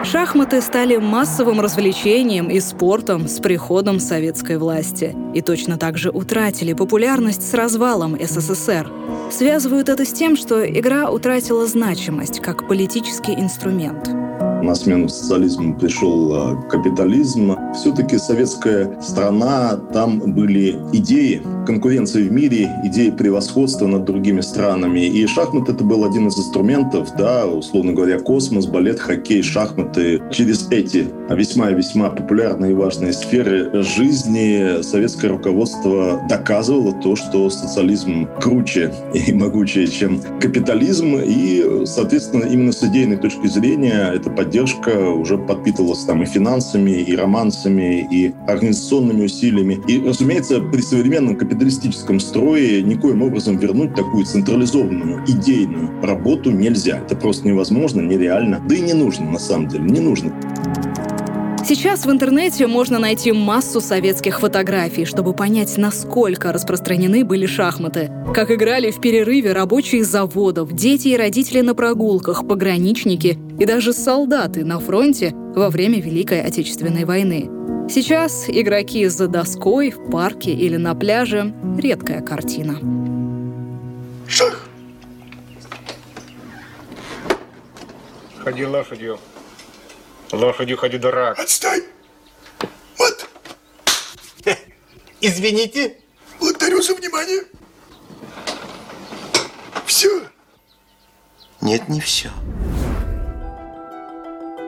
Шахматы 0.05 0.61
стали 0.61 0.97
массовым 0.97 1.61
развлечением 1.61 2.49
и 2.49 2.59
спортом 2.61 3.29
с 3.29 3.39
приходом 3.39 4.01
советской 4.01 4.59
власти. 4.59 5.15
И 5.33 5.43
точно 5.43 5.79
так 5.79 5.97
же 5.97 6.11
утратили 6.11 6.73
популярность 6.73 7.49
с 7.49 7.55
развалом 7.55 8.19
СССР. 8.21 8.91
Связывают 9.31 9.89
это 9.89 10.05
с 10.05 10.13
тем, 10.13 10.37
что 10.37 10.69
игра 10.69 11.11
утратила 11.11 11.67
значимость 11.67 12.41
как 12.41 12.67
политический 12.67 13.35
инструмент 13.35 14.11
на 14.63 14.75
смену 14.75 15.09
социализму 15.09 15.77
пришел 15.77 16.33
а, 16.35 16.57
капитализм. 16.69 17.57
Все-таки 17.75 18.19
советская 18.19 19.01
страна, 19.01 19.77
там 19.93 20.19
были 20.35 20.79
идеи 20.93 21.43
конкуренции 21.67 22.29
в 22.29 22.33
мире, 22.33 22.71
идеи 22.85 23.11
превосходства 23.11 23.87
над 23.87 24.05
другими 24.05 24.41
странами. 24.41 25.01
И 25.01 25.27
шахмат 25.27 25.69
это 25.69 25.85
был 25.85 26.05
один 26.05 26.29
из 26.29 26.39
инструментов, 26.39 27.11
да, 27.17 27.47
условно 27.47 27.93
говоря, 27.93 28.19
космос, 28.19 28.67
балет, 28.67 29.01
хоккей, 29.01 29.43
шахматы. 29.43 30.23
Через 30.31 30.69
эти 30.71 31.07
весьма-весьма 31.31 32.11
популярные 32.11 32.73
и 32.73 32.75
важные 32.75 33.13
сферы 33.13 33.83
жизни 33.83 34.83
советское 34.83 35.29
руководство 35.29 36.21
доказывало 36.29 36.93
то, 37.01 37.17
что 37.17 37.49
социализм 37.51 38.29
круче 38.41 38.93
и 39.15 39.33
могучее, 39.33 39.87
чем 39.87 40.21
капитализм. 40.41 41.17
И, 41.17 41.85
соответственно, 41.85 42.45
именно 42.45 42.73
с 42.73 42.83
идейной 42.83 43.17
точки 43.17 43.47
зрения 43.47 44.21
поддержка 44.37 44.63
поддержка 44.63 45.11
уже 45.11 45.39
подпитывалась 45.39 46.05
там 46.05 46.23
и 46.23 46.27
финансами, 46.27 46.91
и 46.91 47.17
романсами, 47.17 47.62
и 47.69 48.33
организационными 48.47 49.25
усилиями. 49.25 49.81
И, 49.89 50.01
разумеется, 50.01 50.61
при 50.61 50.81
современном 50.81 51.37
капиталистическом 51.37 52.21
строе 52.21 52.83
никоим 52.83 53.23
образом 53.23 53.59
вернуть 53.59 53.95
такую 53.95 54.25
централизованную 54.25 55.25
идейную 55.27 55.91
работу 56.03 56.51
нельзя. 56.51 56.99
Это 56.99 57.17
просто 57.17 57.47
невозможно, 57.49 58.01
нереально. 58.01 58.63
Да 58.69 58.75
и 58.75 58.81
не 58.81 58.95
нужно, 58.95 59.31
на 59.31 59.39
самом 59.39 59.69
деле, 59.69 59.85
не 59.85 60.01
нужно. 60.01 60.33
Сейчас 61.65 62.05
в 62.05 62.11
интернете 62.11 62.67
можно 62.67 62.99
найти 62.99 63.31
массу 63.31 63.81
советских 63.81 64.41
фотографий, 64.41 65.05
чтобы 65.05 65.33
понять, 65.33 65.79
насколько 65.79 66.53
распространены 66.53 67.25
были 67.25 67.47
шахматы. 67.47 68.11
Как 68.35 68.51
играли 68.51 68.91
в 68.91 69.01
перерыве 69.01 69.53
рабочие 69.53 70.05
заводов, 70.05 70.73
дети 70.73 71.09
и 71.09 71.17
родители 71.17 71.61
на 71.61 71.75
прогулках, 71.77 72.47
пограничники 72.49 73.39
и 73.61 73.65
даже 73.65 73.93
солдаты 73.93 74.65
на 74.65 74.81
фронте 74.81 75.33
во 75.55 75.71
время 75.71 76.01
Великой 76.01 76.43
Отечественной 76.43 77.05
войны. 77.05 77.49
Сейчас 77.91 78.49
игроки 78.49 79.07
за 79.07 79.29
доской, 79.29 79.91
в 79.91 80.11
парке 80.11 80.53
или 80.53 80.77
на 80.77 80.95
пляже– 80.95 81.55
редкая 81.79 82.23
картина. 82.23 82.79
Шах! 84.27 84.67
Ходи 88.39 88.65
лошадью. 88.65 89.19
Лошадью 90.33 90.79
ходи, 90.79 90.99
дурак. 90.99 91.39
Отстой! 91.39 91.85
Вот. 92.97 93.29
Извините. 95.21 95.99
Благодарю 96.41 96.83
за 96.83 96.95
внимание. 96.95 97.43
Все. 99.87 100.23
Нет, 101.61 101.89
не 101.89 102.01
все. 102.01 102.31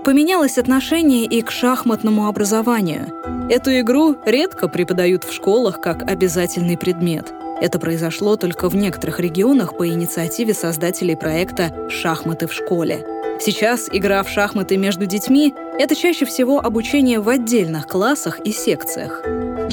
Поменялось 0.04 0.58
отношение 0.58 1.24
и 1.24 1.40
к 1.40 1.50
шахматному 1.50 2.26
образованию. 2.26 3.06
Эту 3.48 3.70
игру 3.80 4.16
редко 4.26 4.68
преподают 4.68 5.24
в 5.24 5.32
школах 5.32 5.80
как 5.80 6.02
обязательный 6.02 6.76
предмет. 6.76 7.32
Это 7.62 7.78
произошло 7.78 8.36
только 8.36 8.68
в 8.68 8.76
некоторых 8.76 9.18
регионах 9.18 9.78
по 9.78 9.88
инициативе 9.88 10.52
создателей 10.52 11.16
проекта 11.16 11.88
«Шахматы 11.88 12.46
в 12.46 12.52
школе». 12.52 13.06
Сейчас 13.40 13.88
игра 13.90 14.22
в 14.22 14.28
шахматы 14.28 14.76
между 14.76 15.06
детьми— 15.06 15.54
это 15.78 15.96
чаще 15.96 16.26
всего 16.26 16.60
обучение 16.60 17.20
в 17.20 17.28
отдельных 17.30 17.86
классах 17.86 18.40
и 18.40 18.52
секциях. 18.52 19.22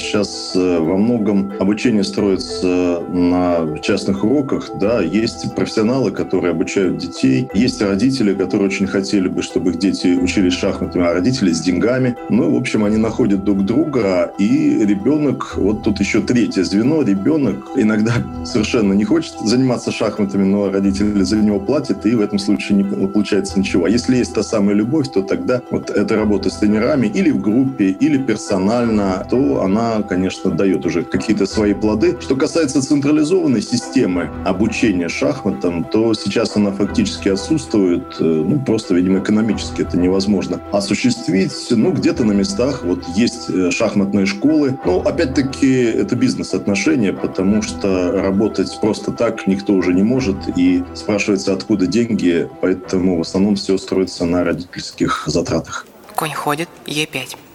Сейчас 0.01 0.53
э, 0.55 0.79
во 0.79 0.98
многом 0.98 1.53
обучение 1.60 2.03
строится 2.03 3.01
на 3.10 3.77
частных 3.81 4.24
уроках. 4.24 4.70
Да, 4.79 5.01
есть 5.01 5.53
профессионалы, 5.55 6.12
которые 6.12 6.51
обучают 6.51 6.98
детей. 6.98 7.48
Есть 7.53 7.81
родители, 7.81 8.34
которые 8.34 8.67
очень 8.67 8.88
хотели 8.88 9.27
бы, 9.27 9.41
чтобы 9.43 9.72
их 9.72 9.79
дети 9.79 10.20
учились 10.20 10.53
шахматами, 10.53 11.05
а 11.05 11.13
родители 11.13 11.51
с 11.51 11.62
деньгами. 11.62 12.17
Ну, 12.29 12.51
в 12.51 12.58
общем, 12.58 12.84
они 12.84 12.98
находят 12.98 13.43
друг 13.43 13.63
друга, 13.63 14.34
и 14.38 14.86
ребенок, 14.86 15.55
вот 15.55 15.84
тут 15.84 16.00
еще 16.00 16.22
третье 16.22 16.63
звено, 16.63 17.03
ребенок 17.03 17.58
иногда 17.75 18.13
совершенно 18.46 18.93
не 18.93 19.03
хочет 19.03 19.34
заниматься 19.46 19.91
шахматами, 19.91 20.43
но 20.43 20.72
родители 20.72 21.22
за 21.22 21.38
него 21.38 21.60
платят, 21.60 22.05
и 22.05 22.15
в 22.15 22.22
этом 22.22 22.39
случае 22.39 22.79
не 22.79 22.84
получается 22.84 23.60
ничего. 23.60 23.86
А 23.86 23.89
если 23.89 24.17
есть 24.17 24.34
та 24.34 24.43
самая 24.43 24.75
любовь, 24.75 25.10
то 25.10 25.22
тогда 25.22 25.62
вот 25.70 25.89
эта 25.91 26.15
работа 26.15 26.50
с 26.50 26.58
тренерами 26.58 27.08
или 27.08 27.29
в 27.29 27.39
группе, 27.39 27.91
или 27.91 28.17
персонально, 28.17 29.25
то 29.29 29.63
она 29.63 29.90
конечно, 30.01 30.51
дает 30.51 30.86
уже 30.86 31.03
какие-то 31.03 31.45
свои 31.45 31.74
плоды. 31.74 32.17
Что 32.19 32.36
касается 32.36 32.81
централизованной 32.81 33.62
системы 33.62 34.29
обучения 34.45 35.10
шахматам, 35.10 35.83
то 35.83 36.13
сейчас 36.13 36.55
она 36.55 36.71
фактически 36.71 37.29
отсутствует. 37.29 38.03
Э, 38.19 38.24
ну, 38.24 38.60
просто, 38.60 38.95
видимо, 38.95 39.19
экономически 39.19 39.81
это 39.81 39.98
невозможно 39.98 40.62
осуществить. 40.71 41.67
Ну, 41.69 41.91
где-то 41.91 42.24
на 42.24 42.31
местах 42.31 42.83
вот 42.83 43.03
есть 43.15 43.50
э, 43.50 43.71
шахматные 43.71 44.25
школы. 44.25 44.79
Но, 44.86 45.01
опять-таки, 45.01 45.83
это 45.83 46.15
бизнес-отношения, 46.15 47.13
потому 47.13 47.62
что 47.62 48.12
работать 48.12 48.77
просто 48.81 49.12
так 49.12 49.48
никто 49.48 49.74
уже 49.74 49.93
не 49.93 50.03
может. 50.03 50.38
И 50.55 50.83
спрашивается, 50.93 51.53
откуда 51.53 51.88
деньги. 51.88 52.50
Поэтому 52.62 53.17
в 53.17 53.21
основном 53.21 53.55
все 53.55 53.77
строится 53.77 54.25
на 54.25 54.43
родительских 54.43 55.24
затратах. 55.27 55.86
Конь 56.15 56.33
ходит, 56.33 56.69
Е5. 56.86 57.50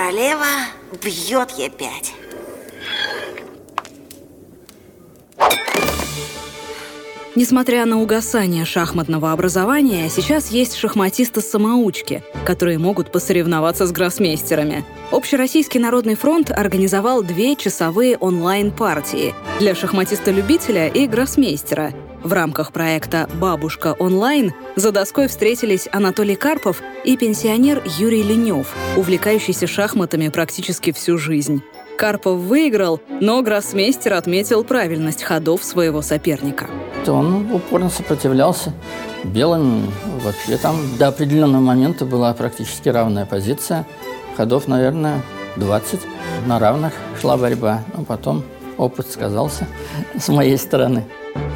Королева 0.00 0.46
бьет 1.04 1.50
Е5. 1.58 1.82
Несмотря 7.36 7.84
на 7.84 8.00
угасание 8.00 8.64
шахматного 8.64 9.30
образования, 9.32 10.08
сейчас 10.08 10.50
есть 10.50 10.76
шахматисты-самоучки, 10.76 12.22
которые 12.46 12.78
могут 12.78 13.12
посоревноваться 13.12 13.86
с 13.86 13.92
гроссмейстерами. 13.92 14.86
Общероссийский 15.12 15.80
народный 15.80 16.14
фронт 16.14 16.50
организовал 16.50 17.22
две 17.22 17.54
часовые 17.54 18.16
онлайн-партии 18.16 19.34
для 19.58 19.74
шахматиста-любителя 19.74 20.88
и 20.88 21.06
гроссмейстера– 21.06 21.92
в 22.22 22.32
рамках 22.32 22.72
проекта 22.72 23.28
«Бабушка 23.34 23.94
онлайн» 23.98 24.52
за 24.76 24.92
доской 24.92 25.28
встретились 25.28 25.88
Анатолий 25.92 26.36
Карпов 26.36 26.82
и 27.04 27.16
пенсионер 27.16 27.82
Юрий 27.98 28.22
Ленев, 28.22 28.74
увлекающийся 28.96 29.66
шахматами 29.66 30.28
практически 30.28 30.92
всю 30.92 31.18
жизнь. 31.18 31.62
Карпов 31.96 32.38
выиграл, 32.38 33.00
но 33.20 33.42
гроссмейстер 33.42 34.14
отметил 34.14 34.64
правильность 34.64 35.22
ходов 35.22 35.62
своего 35.64 36.02
соперника. 36.02 36.66
Он 37.06 37.52
упорно 37.52 37.90
сопротивлялся. 37.90 38.72
Белым 39.24 39.90
вообще 40.22 40.56
там 40.56 40.76
до 40.98 41.08
определенного 41.08 41.60
момента 41.60 42.04
была 42.04 42.32
практически 42.32 42.88
равная 42.88 43.26
позиция. 43.26 43.86
ходов, 44.36 44.66
наверное, 44.66 45.22
20. 45.56 46.00
На 46.46 46.58
равных 46.58 46.94
шла 47.20 47.36
борьба. 47.36 47.82
Ну, 47.96 48.04
потом 48.04 48.44
опыт 48.78 49.10
сказался 49.10 49.66
с 50.18 50.28
моей 50.28 50.56
стороны. 50.56 51.04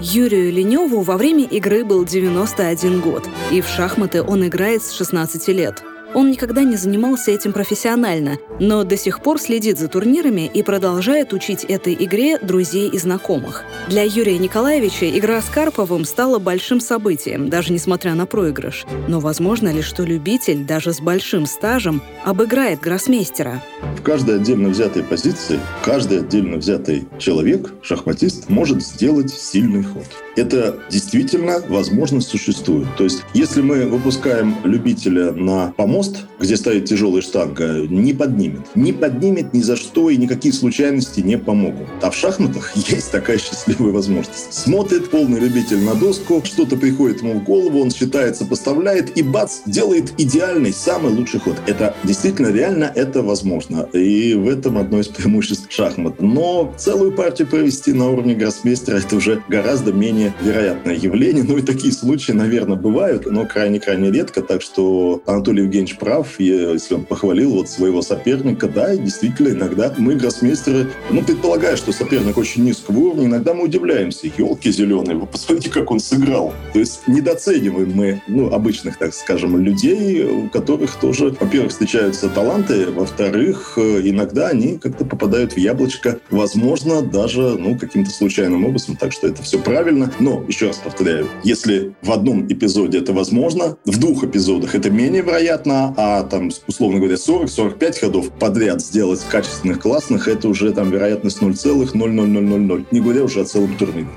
Юрию 0.01 0.53
Леневу 0.53 1.01
во 1.01 1.17
время 1.17 1.45
игры 1.45 1.85
был 1.85 2.05
91 2.05 3.01
год, 3.01 3.29
и 3.51 3.61
в 3.61 3.69
шахматы 3.69 4.23
он 4.23 4.47
играет 4.47 4.83
с 4.83 4.93
16 4.93 5.49
лет. 5.49 5.83
Он 6.15 6.31
никогда 6.31 6.63
не 6.63 6.77
занимался 6.77 7.33
этим 7.33 7.53
профессионально, 7.53 8.39
но 8.61 8.85
до 8.85 8.97
сих 8.97 9.21
пор 9.21 9.41
следит 9.41 9.79
за 9.79 9.89
турнирами 9.89 10.49
и 10.53 10.63
продолжает 10.63 11.33
учить 11.33 11.65
этой 11.65 11.93
игре 11.95 12.39
друзей 12.39 12.89
и 12.89 12.99
знакомых. 12.99 13.65
Для 13.89 14.05
Юрия 14.05 14.39
Николаевича 14.39 15.11
игра 15.11 15.43
с 15.43 15.47
Карповым 15.47 16.05
стала 16.05 16.39
большим 16.39 16.81
событием, 16.81 17.51
даже 17.51 17.73
несмотря 17.73 18.15
на 18.15 18.27
проигрыш. 18.27 18.87
Но 19.09 19.19
возможно 19.19 19.71
ли, 19.71 19.83
что 19.83 20.05
любитель, 20.05 20.65
даже 20.65 20.93
с 20.93 21.01
большим 21.01 21.47
стажем, 21.47 22.01
обыграет 22.25 22.81
гроссмейстера? 22.81 23.61
В 23.99 24.03
каждой 24.03 24.37
отдельно 24.37 24.69
взятой 24.69 25.03
позиции, 25.03 25.59
каждый 25.85 26.21
отдельно 26.21 26.59
взятый 26.59 27.09
человек, 27.19 27.73
шахматист, 27.83 28.49
может 28.49 28.83
сделать 28.83 29.31
сильный 29.33 29.83
ход. 29.83 30.07
Это 30.37 30.79
действительно 30.91 31.61
возможность 31.69 32.29
существует. 32.29 32.87
То 32.97 33.05
есть, 33.05 33.23
если 33.35 33.63
мы 33.63 33.87
выпускаем 33.87 34.57
любителя 34.65 35.33
на 35.33 35.73
помост, 35.77 36.04
где 36.39 36.57
стоит 36.57 36.85
тяжелая 36.87 37.23
штанга, 37.23 37.87
не 37.89 38.13
поднимет. 38.13 38.63
Не 38.75 38.93
поднимет 38.93 39.55
ни 39.55 39.61
за 39.61 39.77
что, 39.77 40.11
и 40.11 40.17
никакие 40.17 40.53
случайности 40.53 41.21
не 41.21 41.39
помогут. 41.39 41.87
А 42.03 42.11
в 42.11 42.17
шахматах 42.17 42.77
есть 42.77 43.11
такая 43.11 43.39
счастливая 43.39 43.93
возможность. 43.93 44.53
Смотрит 44.53 45.11
полный 45.11 45.41
любитель 45.41 45.81
на 45.81 45.95
доску, 45.95 46.43
что-то 46.45 46.77
приходит 46.77 47.23
ему 47.23 47.41
в 47.41 47.45
голову, 47.45 47.81
он 47.81 47.91
считает, 47.91 48.37
сопоставляет, 48.37 49.17
и 49.17 49.23
бац, 49.23 49.61
делает 49.67 50.13
идеальный, 50.19 50.73
самый 50.73 51.13
лучший 51.13 51.41
ход. 51.41 51.57
Это 51.67 51.95
действительно 52.05 52.49
реально, 52.49 52.93
это 52.95 53.23
возможно. 53.23 53.89
И 53.93 54.35
в 54.35 54.49
этом 54.49 54.79
одно 54.79 55.01
из 55.01 55.09
преимуществ 55.09 55.67
шахмат. 55.71 56.21
Но 56.21 56.75
целую 56.77 57.13
партию 57.13 57.49
провести 57.49 57.93
на 57.93 58.11
уровне 58.11 58.35
гроссмейстера 58.35 58.99
это 58.99 59.17
уже 59.17 59.43
гораздо 59.49 59.93
менее 59.93 60.35
вероятное 60.43 60.97
явление. 60.97 61.45
Ну 61.45 61.59
и 61.59 61.63
такие 61.63 61.93
случаи, 61.93 62.33
наверное, 62.33 62.77
бывают, 62.77 63.27
но 63.27 63.47
крайне-крайне 63.47 64.11
редко. 64.11 64.43
Так 64.43 64.63
что 64.63 65.23
Анатолий 65.27 65.63
Евгеньевич 65.63 65.94
прав, 65.99 66.39
если 66.39 66.95
он 66.95 67.05
похвалил 67.05 67.53
вот 67.55 67.69
своего 67.69 68.03
соперника. 68.03 68.69
Да, 68.69 68.97
действительно, 68.97 69.49
иногда 69.49 69.95
мы, 69.99 70.15
гроссмейстеры, 70.15 70.91
ну, 71.11 71.23
предполагая, 71.23 71.77
что 71.77 71.93
соперник 71.93 72.37
очень 72.37 72.65
низкого 72.65 72.99
уровня, 72.99 73.27
иногда 73.27 73.55
мы 73.55 73.65
удивляемся. 73.65 74.27
Елки 74.37 74.71
зеленые, 74.71 75.17
вы 75.17 75.27
посмотрите, 75.27 75.71
как 75.71 75.91
он 75.91 76.01
сыграл. 76.01 76.53
То 76.73 76.79
есть 76.79 77.01
недооцениваем 77.07 77.93
мы, 77.95 78.23
ну, 78.29 78.53
обычных, 78.53 78.99
так 78.99 79.15
скажем, 79.15 79.57
людей, 79.59 80.25
у 80.25 80.49
которых 80.49 80.97
тоже, 80.97 81.37
во-первых, 81.41 81.71
встречаются 81.71 82.29
таланты, 82.29 82.91
во-вторых, 82.91 83.75
иногда 83.77 84.49
они 84.49 84.79
как-то 84.79 85.05
попадают 85.05 85.53
в 85.53 85.59
яблочко, 85.59 86.19
возможно, 86.31 87.03
даже, 87.03 87.57
ну, 87.59 87.79
каким-то 87.79 88.11
случайным 88.11 88.65
образом. 88.65 88.97
Так 88.97 89.13
что 89.13 89.27
это 89.27 89.43
все 89.43 89.59
правильно. 89.59 90.13
Но, 90.21 90.45
еще 90.49 90.69
раз 90.69 90.79
повторяю, 90.79 91.29
если 91.43 91.95
в 92.03 92.13
одном 92.13 92.47
эпизоде 92.47 92.99
это 92.99 93.13
возможно, 93.13 93.77
в 93.85 93.99
двух 93.99 94.25
эпизодах 94.25 94.75
это 94.75 94.91
менее 94.91 95.23
вероятно, 95.23 95.74
а 95.97 96.23
там, 96.25 96.51
условно 96.67 96.99
говоря, 96.99 97.17
40-45 97.17 98.01
ходов 98.01 98.31
подряд 98.31 98.81
сделать 98.81 99.21
качественных, 99.31 99.81
классных, 99.81 100.29
это 100.29 100.49
уже 100.49 100.73
там 100.73 100.91
вероятность 100.91 101.41
0,00000. 101.43 102.87
Не 102.91 103.01
говоря 103.01 103.25
уже 103.25 103.41
о 103.41 103.45
целом 103.45 103.77
турнире. 103.77 104.09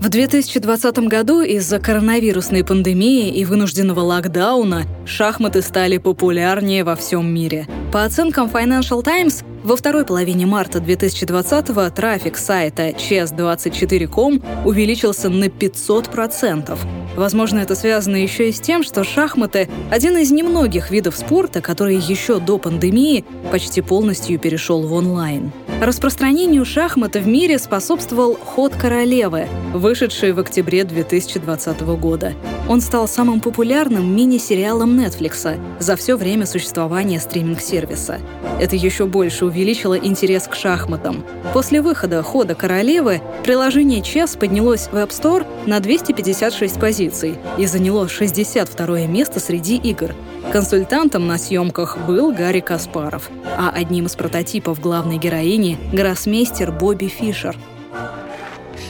В 0.00 0.08
2020 0.08 0.98
году 1.00 1.42
из-за 1.42 1.78
коронавирусной 1.78 2.64
пандемии 2.64 3.28
и 3.28 3.44
вынужденного 3.44 4.00
локдауна 4.00 4.86
шахматы 5.04 5.60
стали 5.60 5.98
популярнее 5.98 6.84
во 6.84 6.96
всем 6.96 7.30
мире. 7.30 7.66
По 7.92 8.04
оценкам 8.04 8.48
Financial 8.48 9.02
Times, 9.02 9.44
во 9.62 9.76
второй 9.76 10.06
половине 10.06 10.46
марта 10.46 10.78
2020-го 10.78 11.90
трафик 11.90 12.38
сайта 12.38 12.88
chess24.com 12.88 14.42
увеличился 14.64 15.28
на 15.28 15.44
500%. 15.44 16.78
Возможно, 17.14 17.58
это 17.58 17.74
связано 17.74 18.16
еще 18.16 18.48
и 18.48 18.52
с 18.52 18.60
тем, 18.60 18.82
что 18.82 19.04
шахматы— 19.04 19.68
один 19.90 20.16
из 20.16 20.30
немногих 20.30 20.90
видов 20.90 21.14
спорта, 21.14 21.60
который 21.60 21.96
еще 21.96 22.40
до 22.40 22.56
пандемии 22.56 23.26
почти 23.52 23.82
полностью 23.82 24.38
перешел 24.38 24.80
в 24.80 24.94
онлайн. 24.94 25.52
Распространению 25.80 26.66
шахмата 26.66 27.20
в 27.20 27.26
мире 27.26 27.58
способствовал 27.58 28.36
«Ход 28.36 28.74
королевы», 28.74 29.48
вышедший 29.72 30.32
в 30.32 30.38
октябре 30.38 30.84
2020 30.84 31.80
года. 31.96 32.34
Он 32.68 32.82
стал 32.82 33.08
самым 33.08 33.40
популярным 33.40 34.14
мини-сериалом 34.14 35.00
Netflix 35.00 35.58
за 35.80 35.96
все 35.96 36.16
время 36.16 36.44
существования 36.44 37.18
стриминг-сервиса. 37.18 38.20
Это 38.60 38.76
еще 38.76 39.06
больше 39.06 39.46
увеличило 39.46 39.94
интерес 39.94 40.48
к 40.48 40.54
шахматам. 40.54 41.24
После 41.54 41.80
выхода 41.80 42.22
«Хода 42.22 42.54
королевы» 42.54 43.22
приложение 43.42 44.02
Chess 44.02 44.38
поднялось 44.38 44.88
в 44.88 44.96
App 44.96 45.08
Store 45.08 45.46
на 45.66 45.80
256 45.80 46.78
позиций 46.78 47.38
и 47.56 47.64
заняло 47.64 48.06
62 48.06 49.06
место 49.06 49.40
среди 49.40 49.76
игр. 49.76 50.14
Консультантом 50.52 51.26
на 51.26 51.38
съемках 51.38 51.96
был 52.06 52.32
Гарри 52.32 52.60
Каспаров, 52.60 53.30
а 53.56 53.70
одним 53.70 54.06
из 54.06 54.14
прототипов 54.14 54.78
главной 54.78 55.16
героини– 55.16 55.69
гроссмейстер 55.92 56.72
Бобби 56.72 57.08
Фишер– 57.08 57.56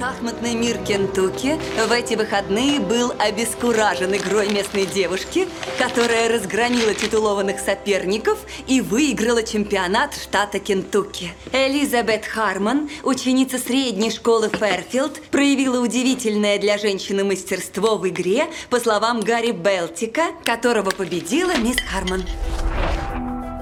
Шахматный 0.00 0.54
мир 0.54 0.78
Кентукки 0.78 1.58
в 1.86 1.92
эти 1.92 2.14
выходные 2.14 2.80
был 2.80 3.12
обескуражен 3.18 4.16
игрой 4.16 4.48
местной 4.48 4.86
девушки, 4.86 5.46
которая 5.78 6.30
разгромила 6.30 6.94
титулованных 6.94 7.60
соперников 7.60 8.38
и 8.66 8.80
выиграла 8.80 9.42
чемпионат 9.42 10.14
штата 10.14 10.58
Кентукки. 10.58 11.34
Элизабет 11.52 12.24
Харман, 12.24 12.88
ученица 13.02 13.58
средней 13.58 14.10
школы 14.10 14.48
Фэрфилд, 14.48 15.20
проявила 15.30 15.82
удивительное 15.82 16.58
для 16.58 16.78
женщины 16.78 17.22
мастерство 17.22 17.98
в 17.98 18.08
игре, 18.08 18.46
по 18.70 18.80
словам 18.80 19.20
Гарри 19.20 19.50
Белтика, 19.50 20.28
которого 20.46 20.88
победила 20.88 21.54
мисс 21.58 21.76
Харман. 21.76 22.24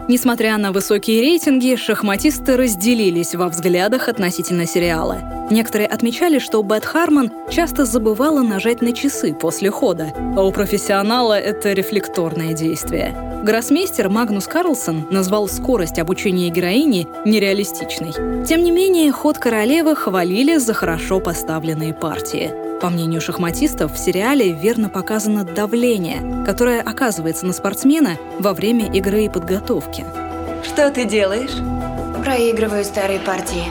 Несмотря 0.08 0.56
на 0.56 0.72
высокие 0.72 1.20
рейтинги, 1.20 1.76
шахматисты 1.76 2.56
разделились 2.56 3.34
во 3.34 3.48
взглядах 3.48 4.08
относительно 4.08 4.66
сериала. 4.66 5.48
Некоторые 5.50 5.86
отмечали, 5.86 6.38
что 6.38 6.62
Бет 6.62 6.86
Харман 6.86 7.30
часто 7.50 7.84
забывала 7.84 8.40
нажать 8.40 8.80
на 8.80 8.92
часы 8.92 9.34
после 9.34 9.70
хода, 9.70 10.14
а 10.34 10.42
у 10.42 10.50
профессионала 10.50 11.38
это 11.38 11.74
рефлекторное 11.74 12.54
действие. 12.54 13.14
Гроссмейстер 13.44 14.08
Магнус 14.08 14.46
Карлсон 14.46 15.06
назвал 15.10 15.46
скорость 15.46 15.98
обучения 15.98 16.48
героини 16.48 17.06
нереалистичной. 17.26 18.46
Тем 18.46 18.62
не 18.62 18.70
менее, 18.70 19.12
ход 19.12 19.36
королевы 19.36 19.94
хвалили 19.94 20.56
за 20.56 20.72
хорошо 20.72 21.20
поставленные 21.20 21.92
партии. 21.92 22.67
По 22.80 22.90
мнению 22.90 23.20
шахматистов, 23.20 23.92
в 23.92 23.98
сериале 23.98 24.52
верно 24.52 24.88
показано 24.88 25.42
давление, 25.42 26.44
которое 26.44 26.80
оказывается 26.80 27.44
на 27.44 27.52
спортсмена 27.52 28.16
во 28.38 28.54
время 28.54 28.86
игры 28.92 29.24
и 29.24 29.28
подготовки. 29.28 30.04
Что 30.62 30.88
ты 30.90 31.04
делаешь? 31.04 31.56
Проигрываю 32.24 32.84
старые 32.84 33.18
партии. 33.18 33.64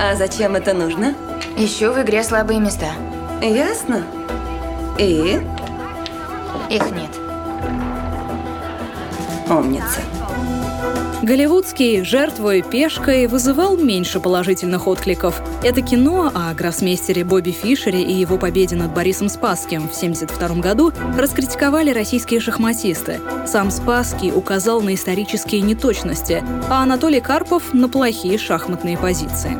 А 0.00 0.16
зачем 0.16 0.56
это 0.56 0.74
нужно? 0.74 1.14
Ищу 1.56 1.92
в 1.92 2.02
игре 2.02 2.24
слабые 2.24 2.58
места. 2.58 2.90
Ясно. 3.40 4.04
И? 4.98 5.40
Их 6.68 6.90
нет. 6.90 7.10
Умница. 9.48 10.00
Голливудский 11.22 12.04
«Жертвой 12.04 12.60
пешкой» 12.60 13.26
вызывал 13.26 13.76
меньше 13.78 14.20
положительных 14.20 14.86
откликов. 14.86 15.40
Это 15.62 15.80
кино 15.80 16.30
о 16.34 16.52
гроссмейстере 16.52 17.24
Бобби 17.24 17.52
Фишере 17.52 18.02
и 18.02 18.12
его 18.12 18.36
победе 18.36 18.76
над 18.76 18.92
Борисом 18.92 19.30
Спасским 19.30 19.88
в 19.88 19.96
1972 19.96 20.60
году 20.60 20.92
раскритиковали 21.16 21.90
российские 21.90 22.40
шахматисты. 22.40 23.20
Сам 23.46 23.70
Спасский 23.70 24.30
указал 24.30 24.82
на 24.82 24.94
исторические 24.94 25.62
неточности, 25.62 26.44
а 26.68 26.82
Анатолий 26.82 27.20
Карпов— 27.20 27.62
на 27.72 27.88
плохие 27.88 28.36
шахматные 28.36 28.98
позиции. 28.98 29.56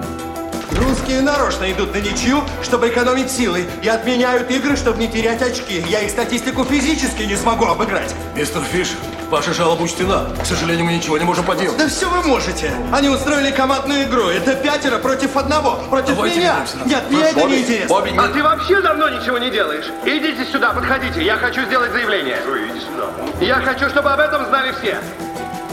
Русские 0.73 1.23
нарочно 1.23 1.73
идут 1.73 1.95
на 1.95 2.01
ничью, 2.01 2.43
чтобы 2.63 2.89
экономить 2.89 3.31
силы, 3.31 3.65
и 3.83 3.89
отменяют 3.89 4.51
игры, 4.51 4.77
чтобы 4.77 4.99
не 4.99 5.09
терять 5.09 5.41
очки. 5.41 5.83
Я 5.89 6.03
их 6.03 6.11
статистику 6.11 6.65
физически 6.65 7.23
не 7.23 7.37
смогу 7.37 7.65
обыграть. 7.65 8.15
Мистер 8.37 8.61
Фишер, 8.61 8.99
Ваша 9.31 9.53
жалоба 9.53 9.83
учтена. 9.83 10.29
К 10.41 10.47
сожалению, 10.47 10.85
мы 10.87 10.93
ничего 10.93 11.19
не 11.19 11.25
можем 11.25 11.45
поделать. 11.45 11.77
Да 11.77 11.89
все 11.89 12.09
вы 12.09 12.23
можете. 12.23 12.71
Они 12.93 13.09
устроили 13.09 13.51
командную 13.51 14.05
игру. 14.05 14.29
Это 14.29 14.55
пятеро 14.55 14.99
против 14.99 15.37
одного. 15.37 15.81
Против 15.91 16.15
Давайте 16.15 16.39
меня. 16.39 16.65
Нет, 16.87 17.05
мне 17.11 17.25
это 17.25 17.41
Бобби, 17.41 17.51
не 17.51 17.61
интересно. 17.63 17.89
Бобби, 17.89 18.11
нет. 18.11 18.21
А 18.21 18.29
ты 18.29 18.43
вообще 18.43 18.81
давно 18.81 19.09
ничего 19.09 19.39
не 19.39 19.51
делаешь? 19.51 19.87
Идите 20.05 20.45
сюда, 20.45 20.71
подходите. 20.71 21.25
Я 21.25 21.37
хочу 21.37 21.63
сделать 21.65 21.91
заявление. 21.91 22.37
Что, 22.43 22.57
иди 22.57 22.81
сюда. 22.81 23.45
Я 23.45 23.57
хочу, 23.57 23.89
чтобы 23.89 24.13
об 24.13 24.21
этом 24.21 24.47
знали 24.47 24.73
все. 24.81 24.99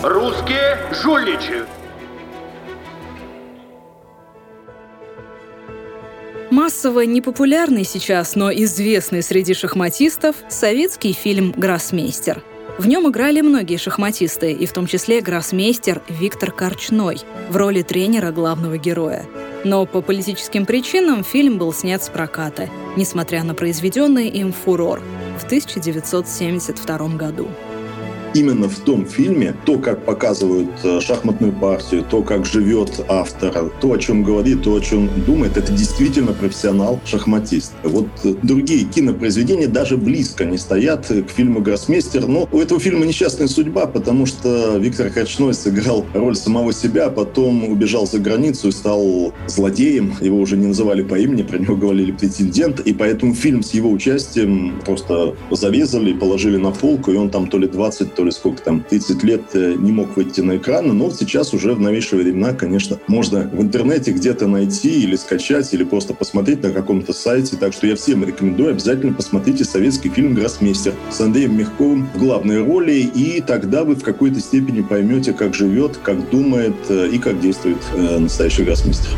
Русские 0.02 0.80
жульничают. 1.04 1.70
Массово 6.50 7.02
непопулярный 7.02 7.84
сейчас, 7.84 8.36
но 8.36 8.52
известный 8.52 9.24
среди 9.24 9.54
шахматистов 9.54 10.36
советский 10.50 11.14
фильм 11.14 11.52
«Гроссмейстер». 11.56 12.44
В 12.78 12.88
нем 12.88 13.08
играли 13.08 13.42
многие 13.42 13.78
шахматисты, 13.78 14.52
и 14.52 14.66
в 14.66 14.74
том 14.74 14.88
числе 14.88 15.22
гроссмейстер 15.22 16.02
Виктор 16.10 16.52
Корчной 16.52 17.20
в 17.50 17.56
роли 17.56 17.84
тренера 17.84 18.32
главного 18.32 18.78
героя. 18.78 19.26
Но 19.64 19.86
по 19.86 20.02
политическим 20.02 20.66
причинам 20.66 21.24
фильм 21.24 21.60
был 21.60 21.72
снят 21.72 22.04
с 22.04 22.10
проката, 22.10 22.70
несмотря 22.98 23.44
на 23.44 23.54
произведенный 23.54 24.28
им 24.28 24.52
фурор 24.52 25.02
в 25.40 25.46
1972 25.46 27.08
году 27.10 27.48
именно 28.34 28.70
в 28.70 28.80
том 28.80 29.06
фильме 29.06 29.56
то, 29.66 29.78
как 29.78 30.06
показывают 30.06 30.70
э, 30.84 31.00
шахматную 31.02 31.54
партию, 31.54 32.04
то, 32.10 32.22
как 32.22 32.46
живет 32.46 33.04
автор, 33.08 33.72
то, 33.82 33.92
о 33.92 33.98
чем 33.98 34.24
говорит, 34.24 34.64
то, 34.64 34.76
о 34.76 34.80
чем 34.80 35.10
думает, 35.26 35.58
это 35.58 35.72
действительно 35.72 36.34
профессионал-шахматист. 36.34 37.74
Вот 37.84 38.08
э, 38.24 38.36
другие 38.42 38.86
кинопроизведения 38.86 39.68
даже 39.68 39.98
близко 39.98 40.46
не 40.46 40.58
стоят 40.58 41.08
к 41.08 41.30
фильму 41.30 41.62
«Гроссмейстер». 41.62 42.28
Но 42.28 42.48
у 42.52 42.60
этого 42.60 42.80
фильма 42.80 43.06
несчастная 43.06 43.48
судьба, 43.48 43.88
потому 43.88 44.26
что 44.26 44.78
Виктор 44.78 45.10
Качной 45.10 45.54
сыграл 45.54 46.06
роль 46.14 46.36
самого 46.36 46.74
себя, 46.74 47.10
потом 47.10 47.66
убежал 47.70 48.08
за 48.08 48.20
границу 48.20 48.70
и 48.70 48.72
стал 48.72 49.34
злодеем. 49.48 50.16
Его 50.22 50.38
уже 50.38 50.58
не 50.58 50.68
называли 50.68 51.04
по 51.04 51.16
имени, 51.16 51.44
про 51.44 51.58
него 51.58 51.76
говорили 51.76 52.12
претендент. 52.12 52.80
И 52.82 52.94
поэтому 52.94 53.34
фильм 53.34 53.64
с 53.64 53.74
его 53.74 53.92
участием 53.92 54.82
просто 54.86 55.36
зарезали 55.52 56.12
и 56.12 56.14
положили 56.14 56.58
на 56.58 56.72
полку, 56.72 57.12
и 57.12 57.16
он 57.16 57.30
там 57.30 57.48
то 57.48 57.58
ли 57.58 57.68
20, 57.68 58.16
то 58.16 58.23
то 58.24 58.28
ли 58.28 58.32
сколько 58.32 58.62
там, 58.62 58.86
30 58.90 59.22
лет 59.24 59.42
э, 59.54 59.76
не 59.78 59.92
мог 59.92 60.16
выйти 60.16 60.40
на 60.40 60.56
экраны, 60.56 60.94
но 60.94 61.12
сейчас 61.12 61.54
уже 61.54 61.74
в 61.74 61.82
новейшие 61.82 62.24
времена, 62.24 62.54
конечно, 62.54 62.98
можно 63.08 63.50
в 63.52 63.62
интернете 63.62 64.12
где-то 64.12 64.48
найти 64.48 65.04
или 65.04 65.18
скачать, 65.18 65.74
или 65.74 65.84
просто 65.84 66.14
посмотреть 66.14 66.64
на 66.64 66.72
каком-то 66.72 67.12
сайте. 67.12 67.58
Так 67.58 67.74
что 67.74 67.86
я 67.86 67.98
всем 67.98 68.24
рекомендую, 68.24 68.70
обязательно 68.70 69.12
посмотрите 69.12 69.66
советский 69.66 70.08
фильм 70.08 70.36
«Гроссмейстер» 70.36 70.94
с 71.12 71.20
Андреем 71.20 71.58
Мягковым 71.58 72.08
в 72.14 72.18
главной 72.18 72.64
роли, 72.64 72.94
и 72.94 73.42
тогда 73.42 73.84
вы 73.84 73.96
в 73.96 74.04
какой-то 74.04 74.40
степени 74.40 74.80
поймете, 74.80 75.34
как 75.34 75.54
живет, 75.54 75.98
как 76.02 76.30
думает 76.30 76.76
э, 76.88 77.10
и 77.10 77.20
как 77.20 77.42
действует 77.42 77.80
э, 77.94 78.20
настоящий 78.20 78.64
гроссмейстер. 78.64 79.10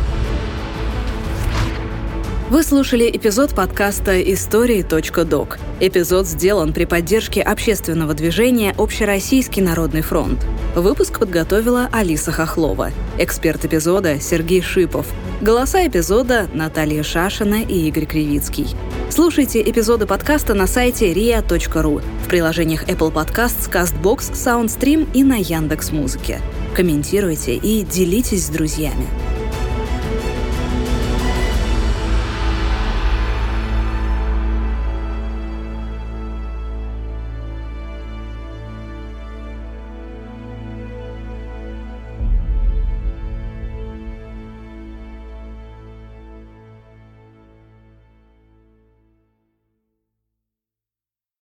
Вы 2.48 2.62
слушали 2.62 3.10
эпизод 3.10 3.56
подкаста 3.56 4.22
«Истории.док». 4.22 5.58
Эпизод 5.80 6.28
сделан 6.28 6.74
при 6.74 6.86
поддержке 6.86 7.42
общественного 7.42 8.14
движения 8.14 8.76
«Общероссийский 8.78 9.64
народный 9.64 10.04
фронт». 10.04 10.46
Выпуск 10.76 11.18
подготовила 11.18 11.90
Алиса 11.92 12.32
Хохлова. 12.32 12.92
Эксперт 13.18 13.66
эпизода– 13.66 14.20
Сергей 14.22 14.62
Шипов. 14.62 15.08
Голоса 15.42 15.88
эпизода– 15.88 16.48
Наталья 16.54 17.02
Шашина 17.02 17.64
и 17.64 17.88
Игорь 17.88 18.06
Кривицкий. 18.06 18.68
Слушайте 19.10 19.64
эпизоды 19.64 20.06
подкаста 20.06 20.54
на 20.54 20.68
сайте 20.68 21.12
ria.ru, 21.14 22.04
в 22.24 22.28
приложениях 22.28 22.88
Apple 22.88 23.12
Podcasts, 23.12 23.72
CastBox, 23.72 24.34
SoundStream 24.34 25.10
и 25.16 25.24
на 25.24 25.38
Яндекс.Музыке. 25.38 26.40
Комментируйте 26.76 27.56
и 27.56 27.82
делитесь 27.82 28.46
с 28.46 28.50
друзьями. 28.50 29.08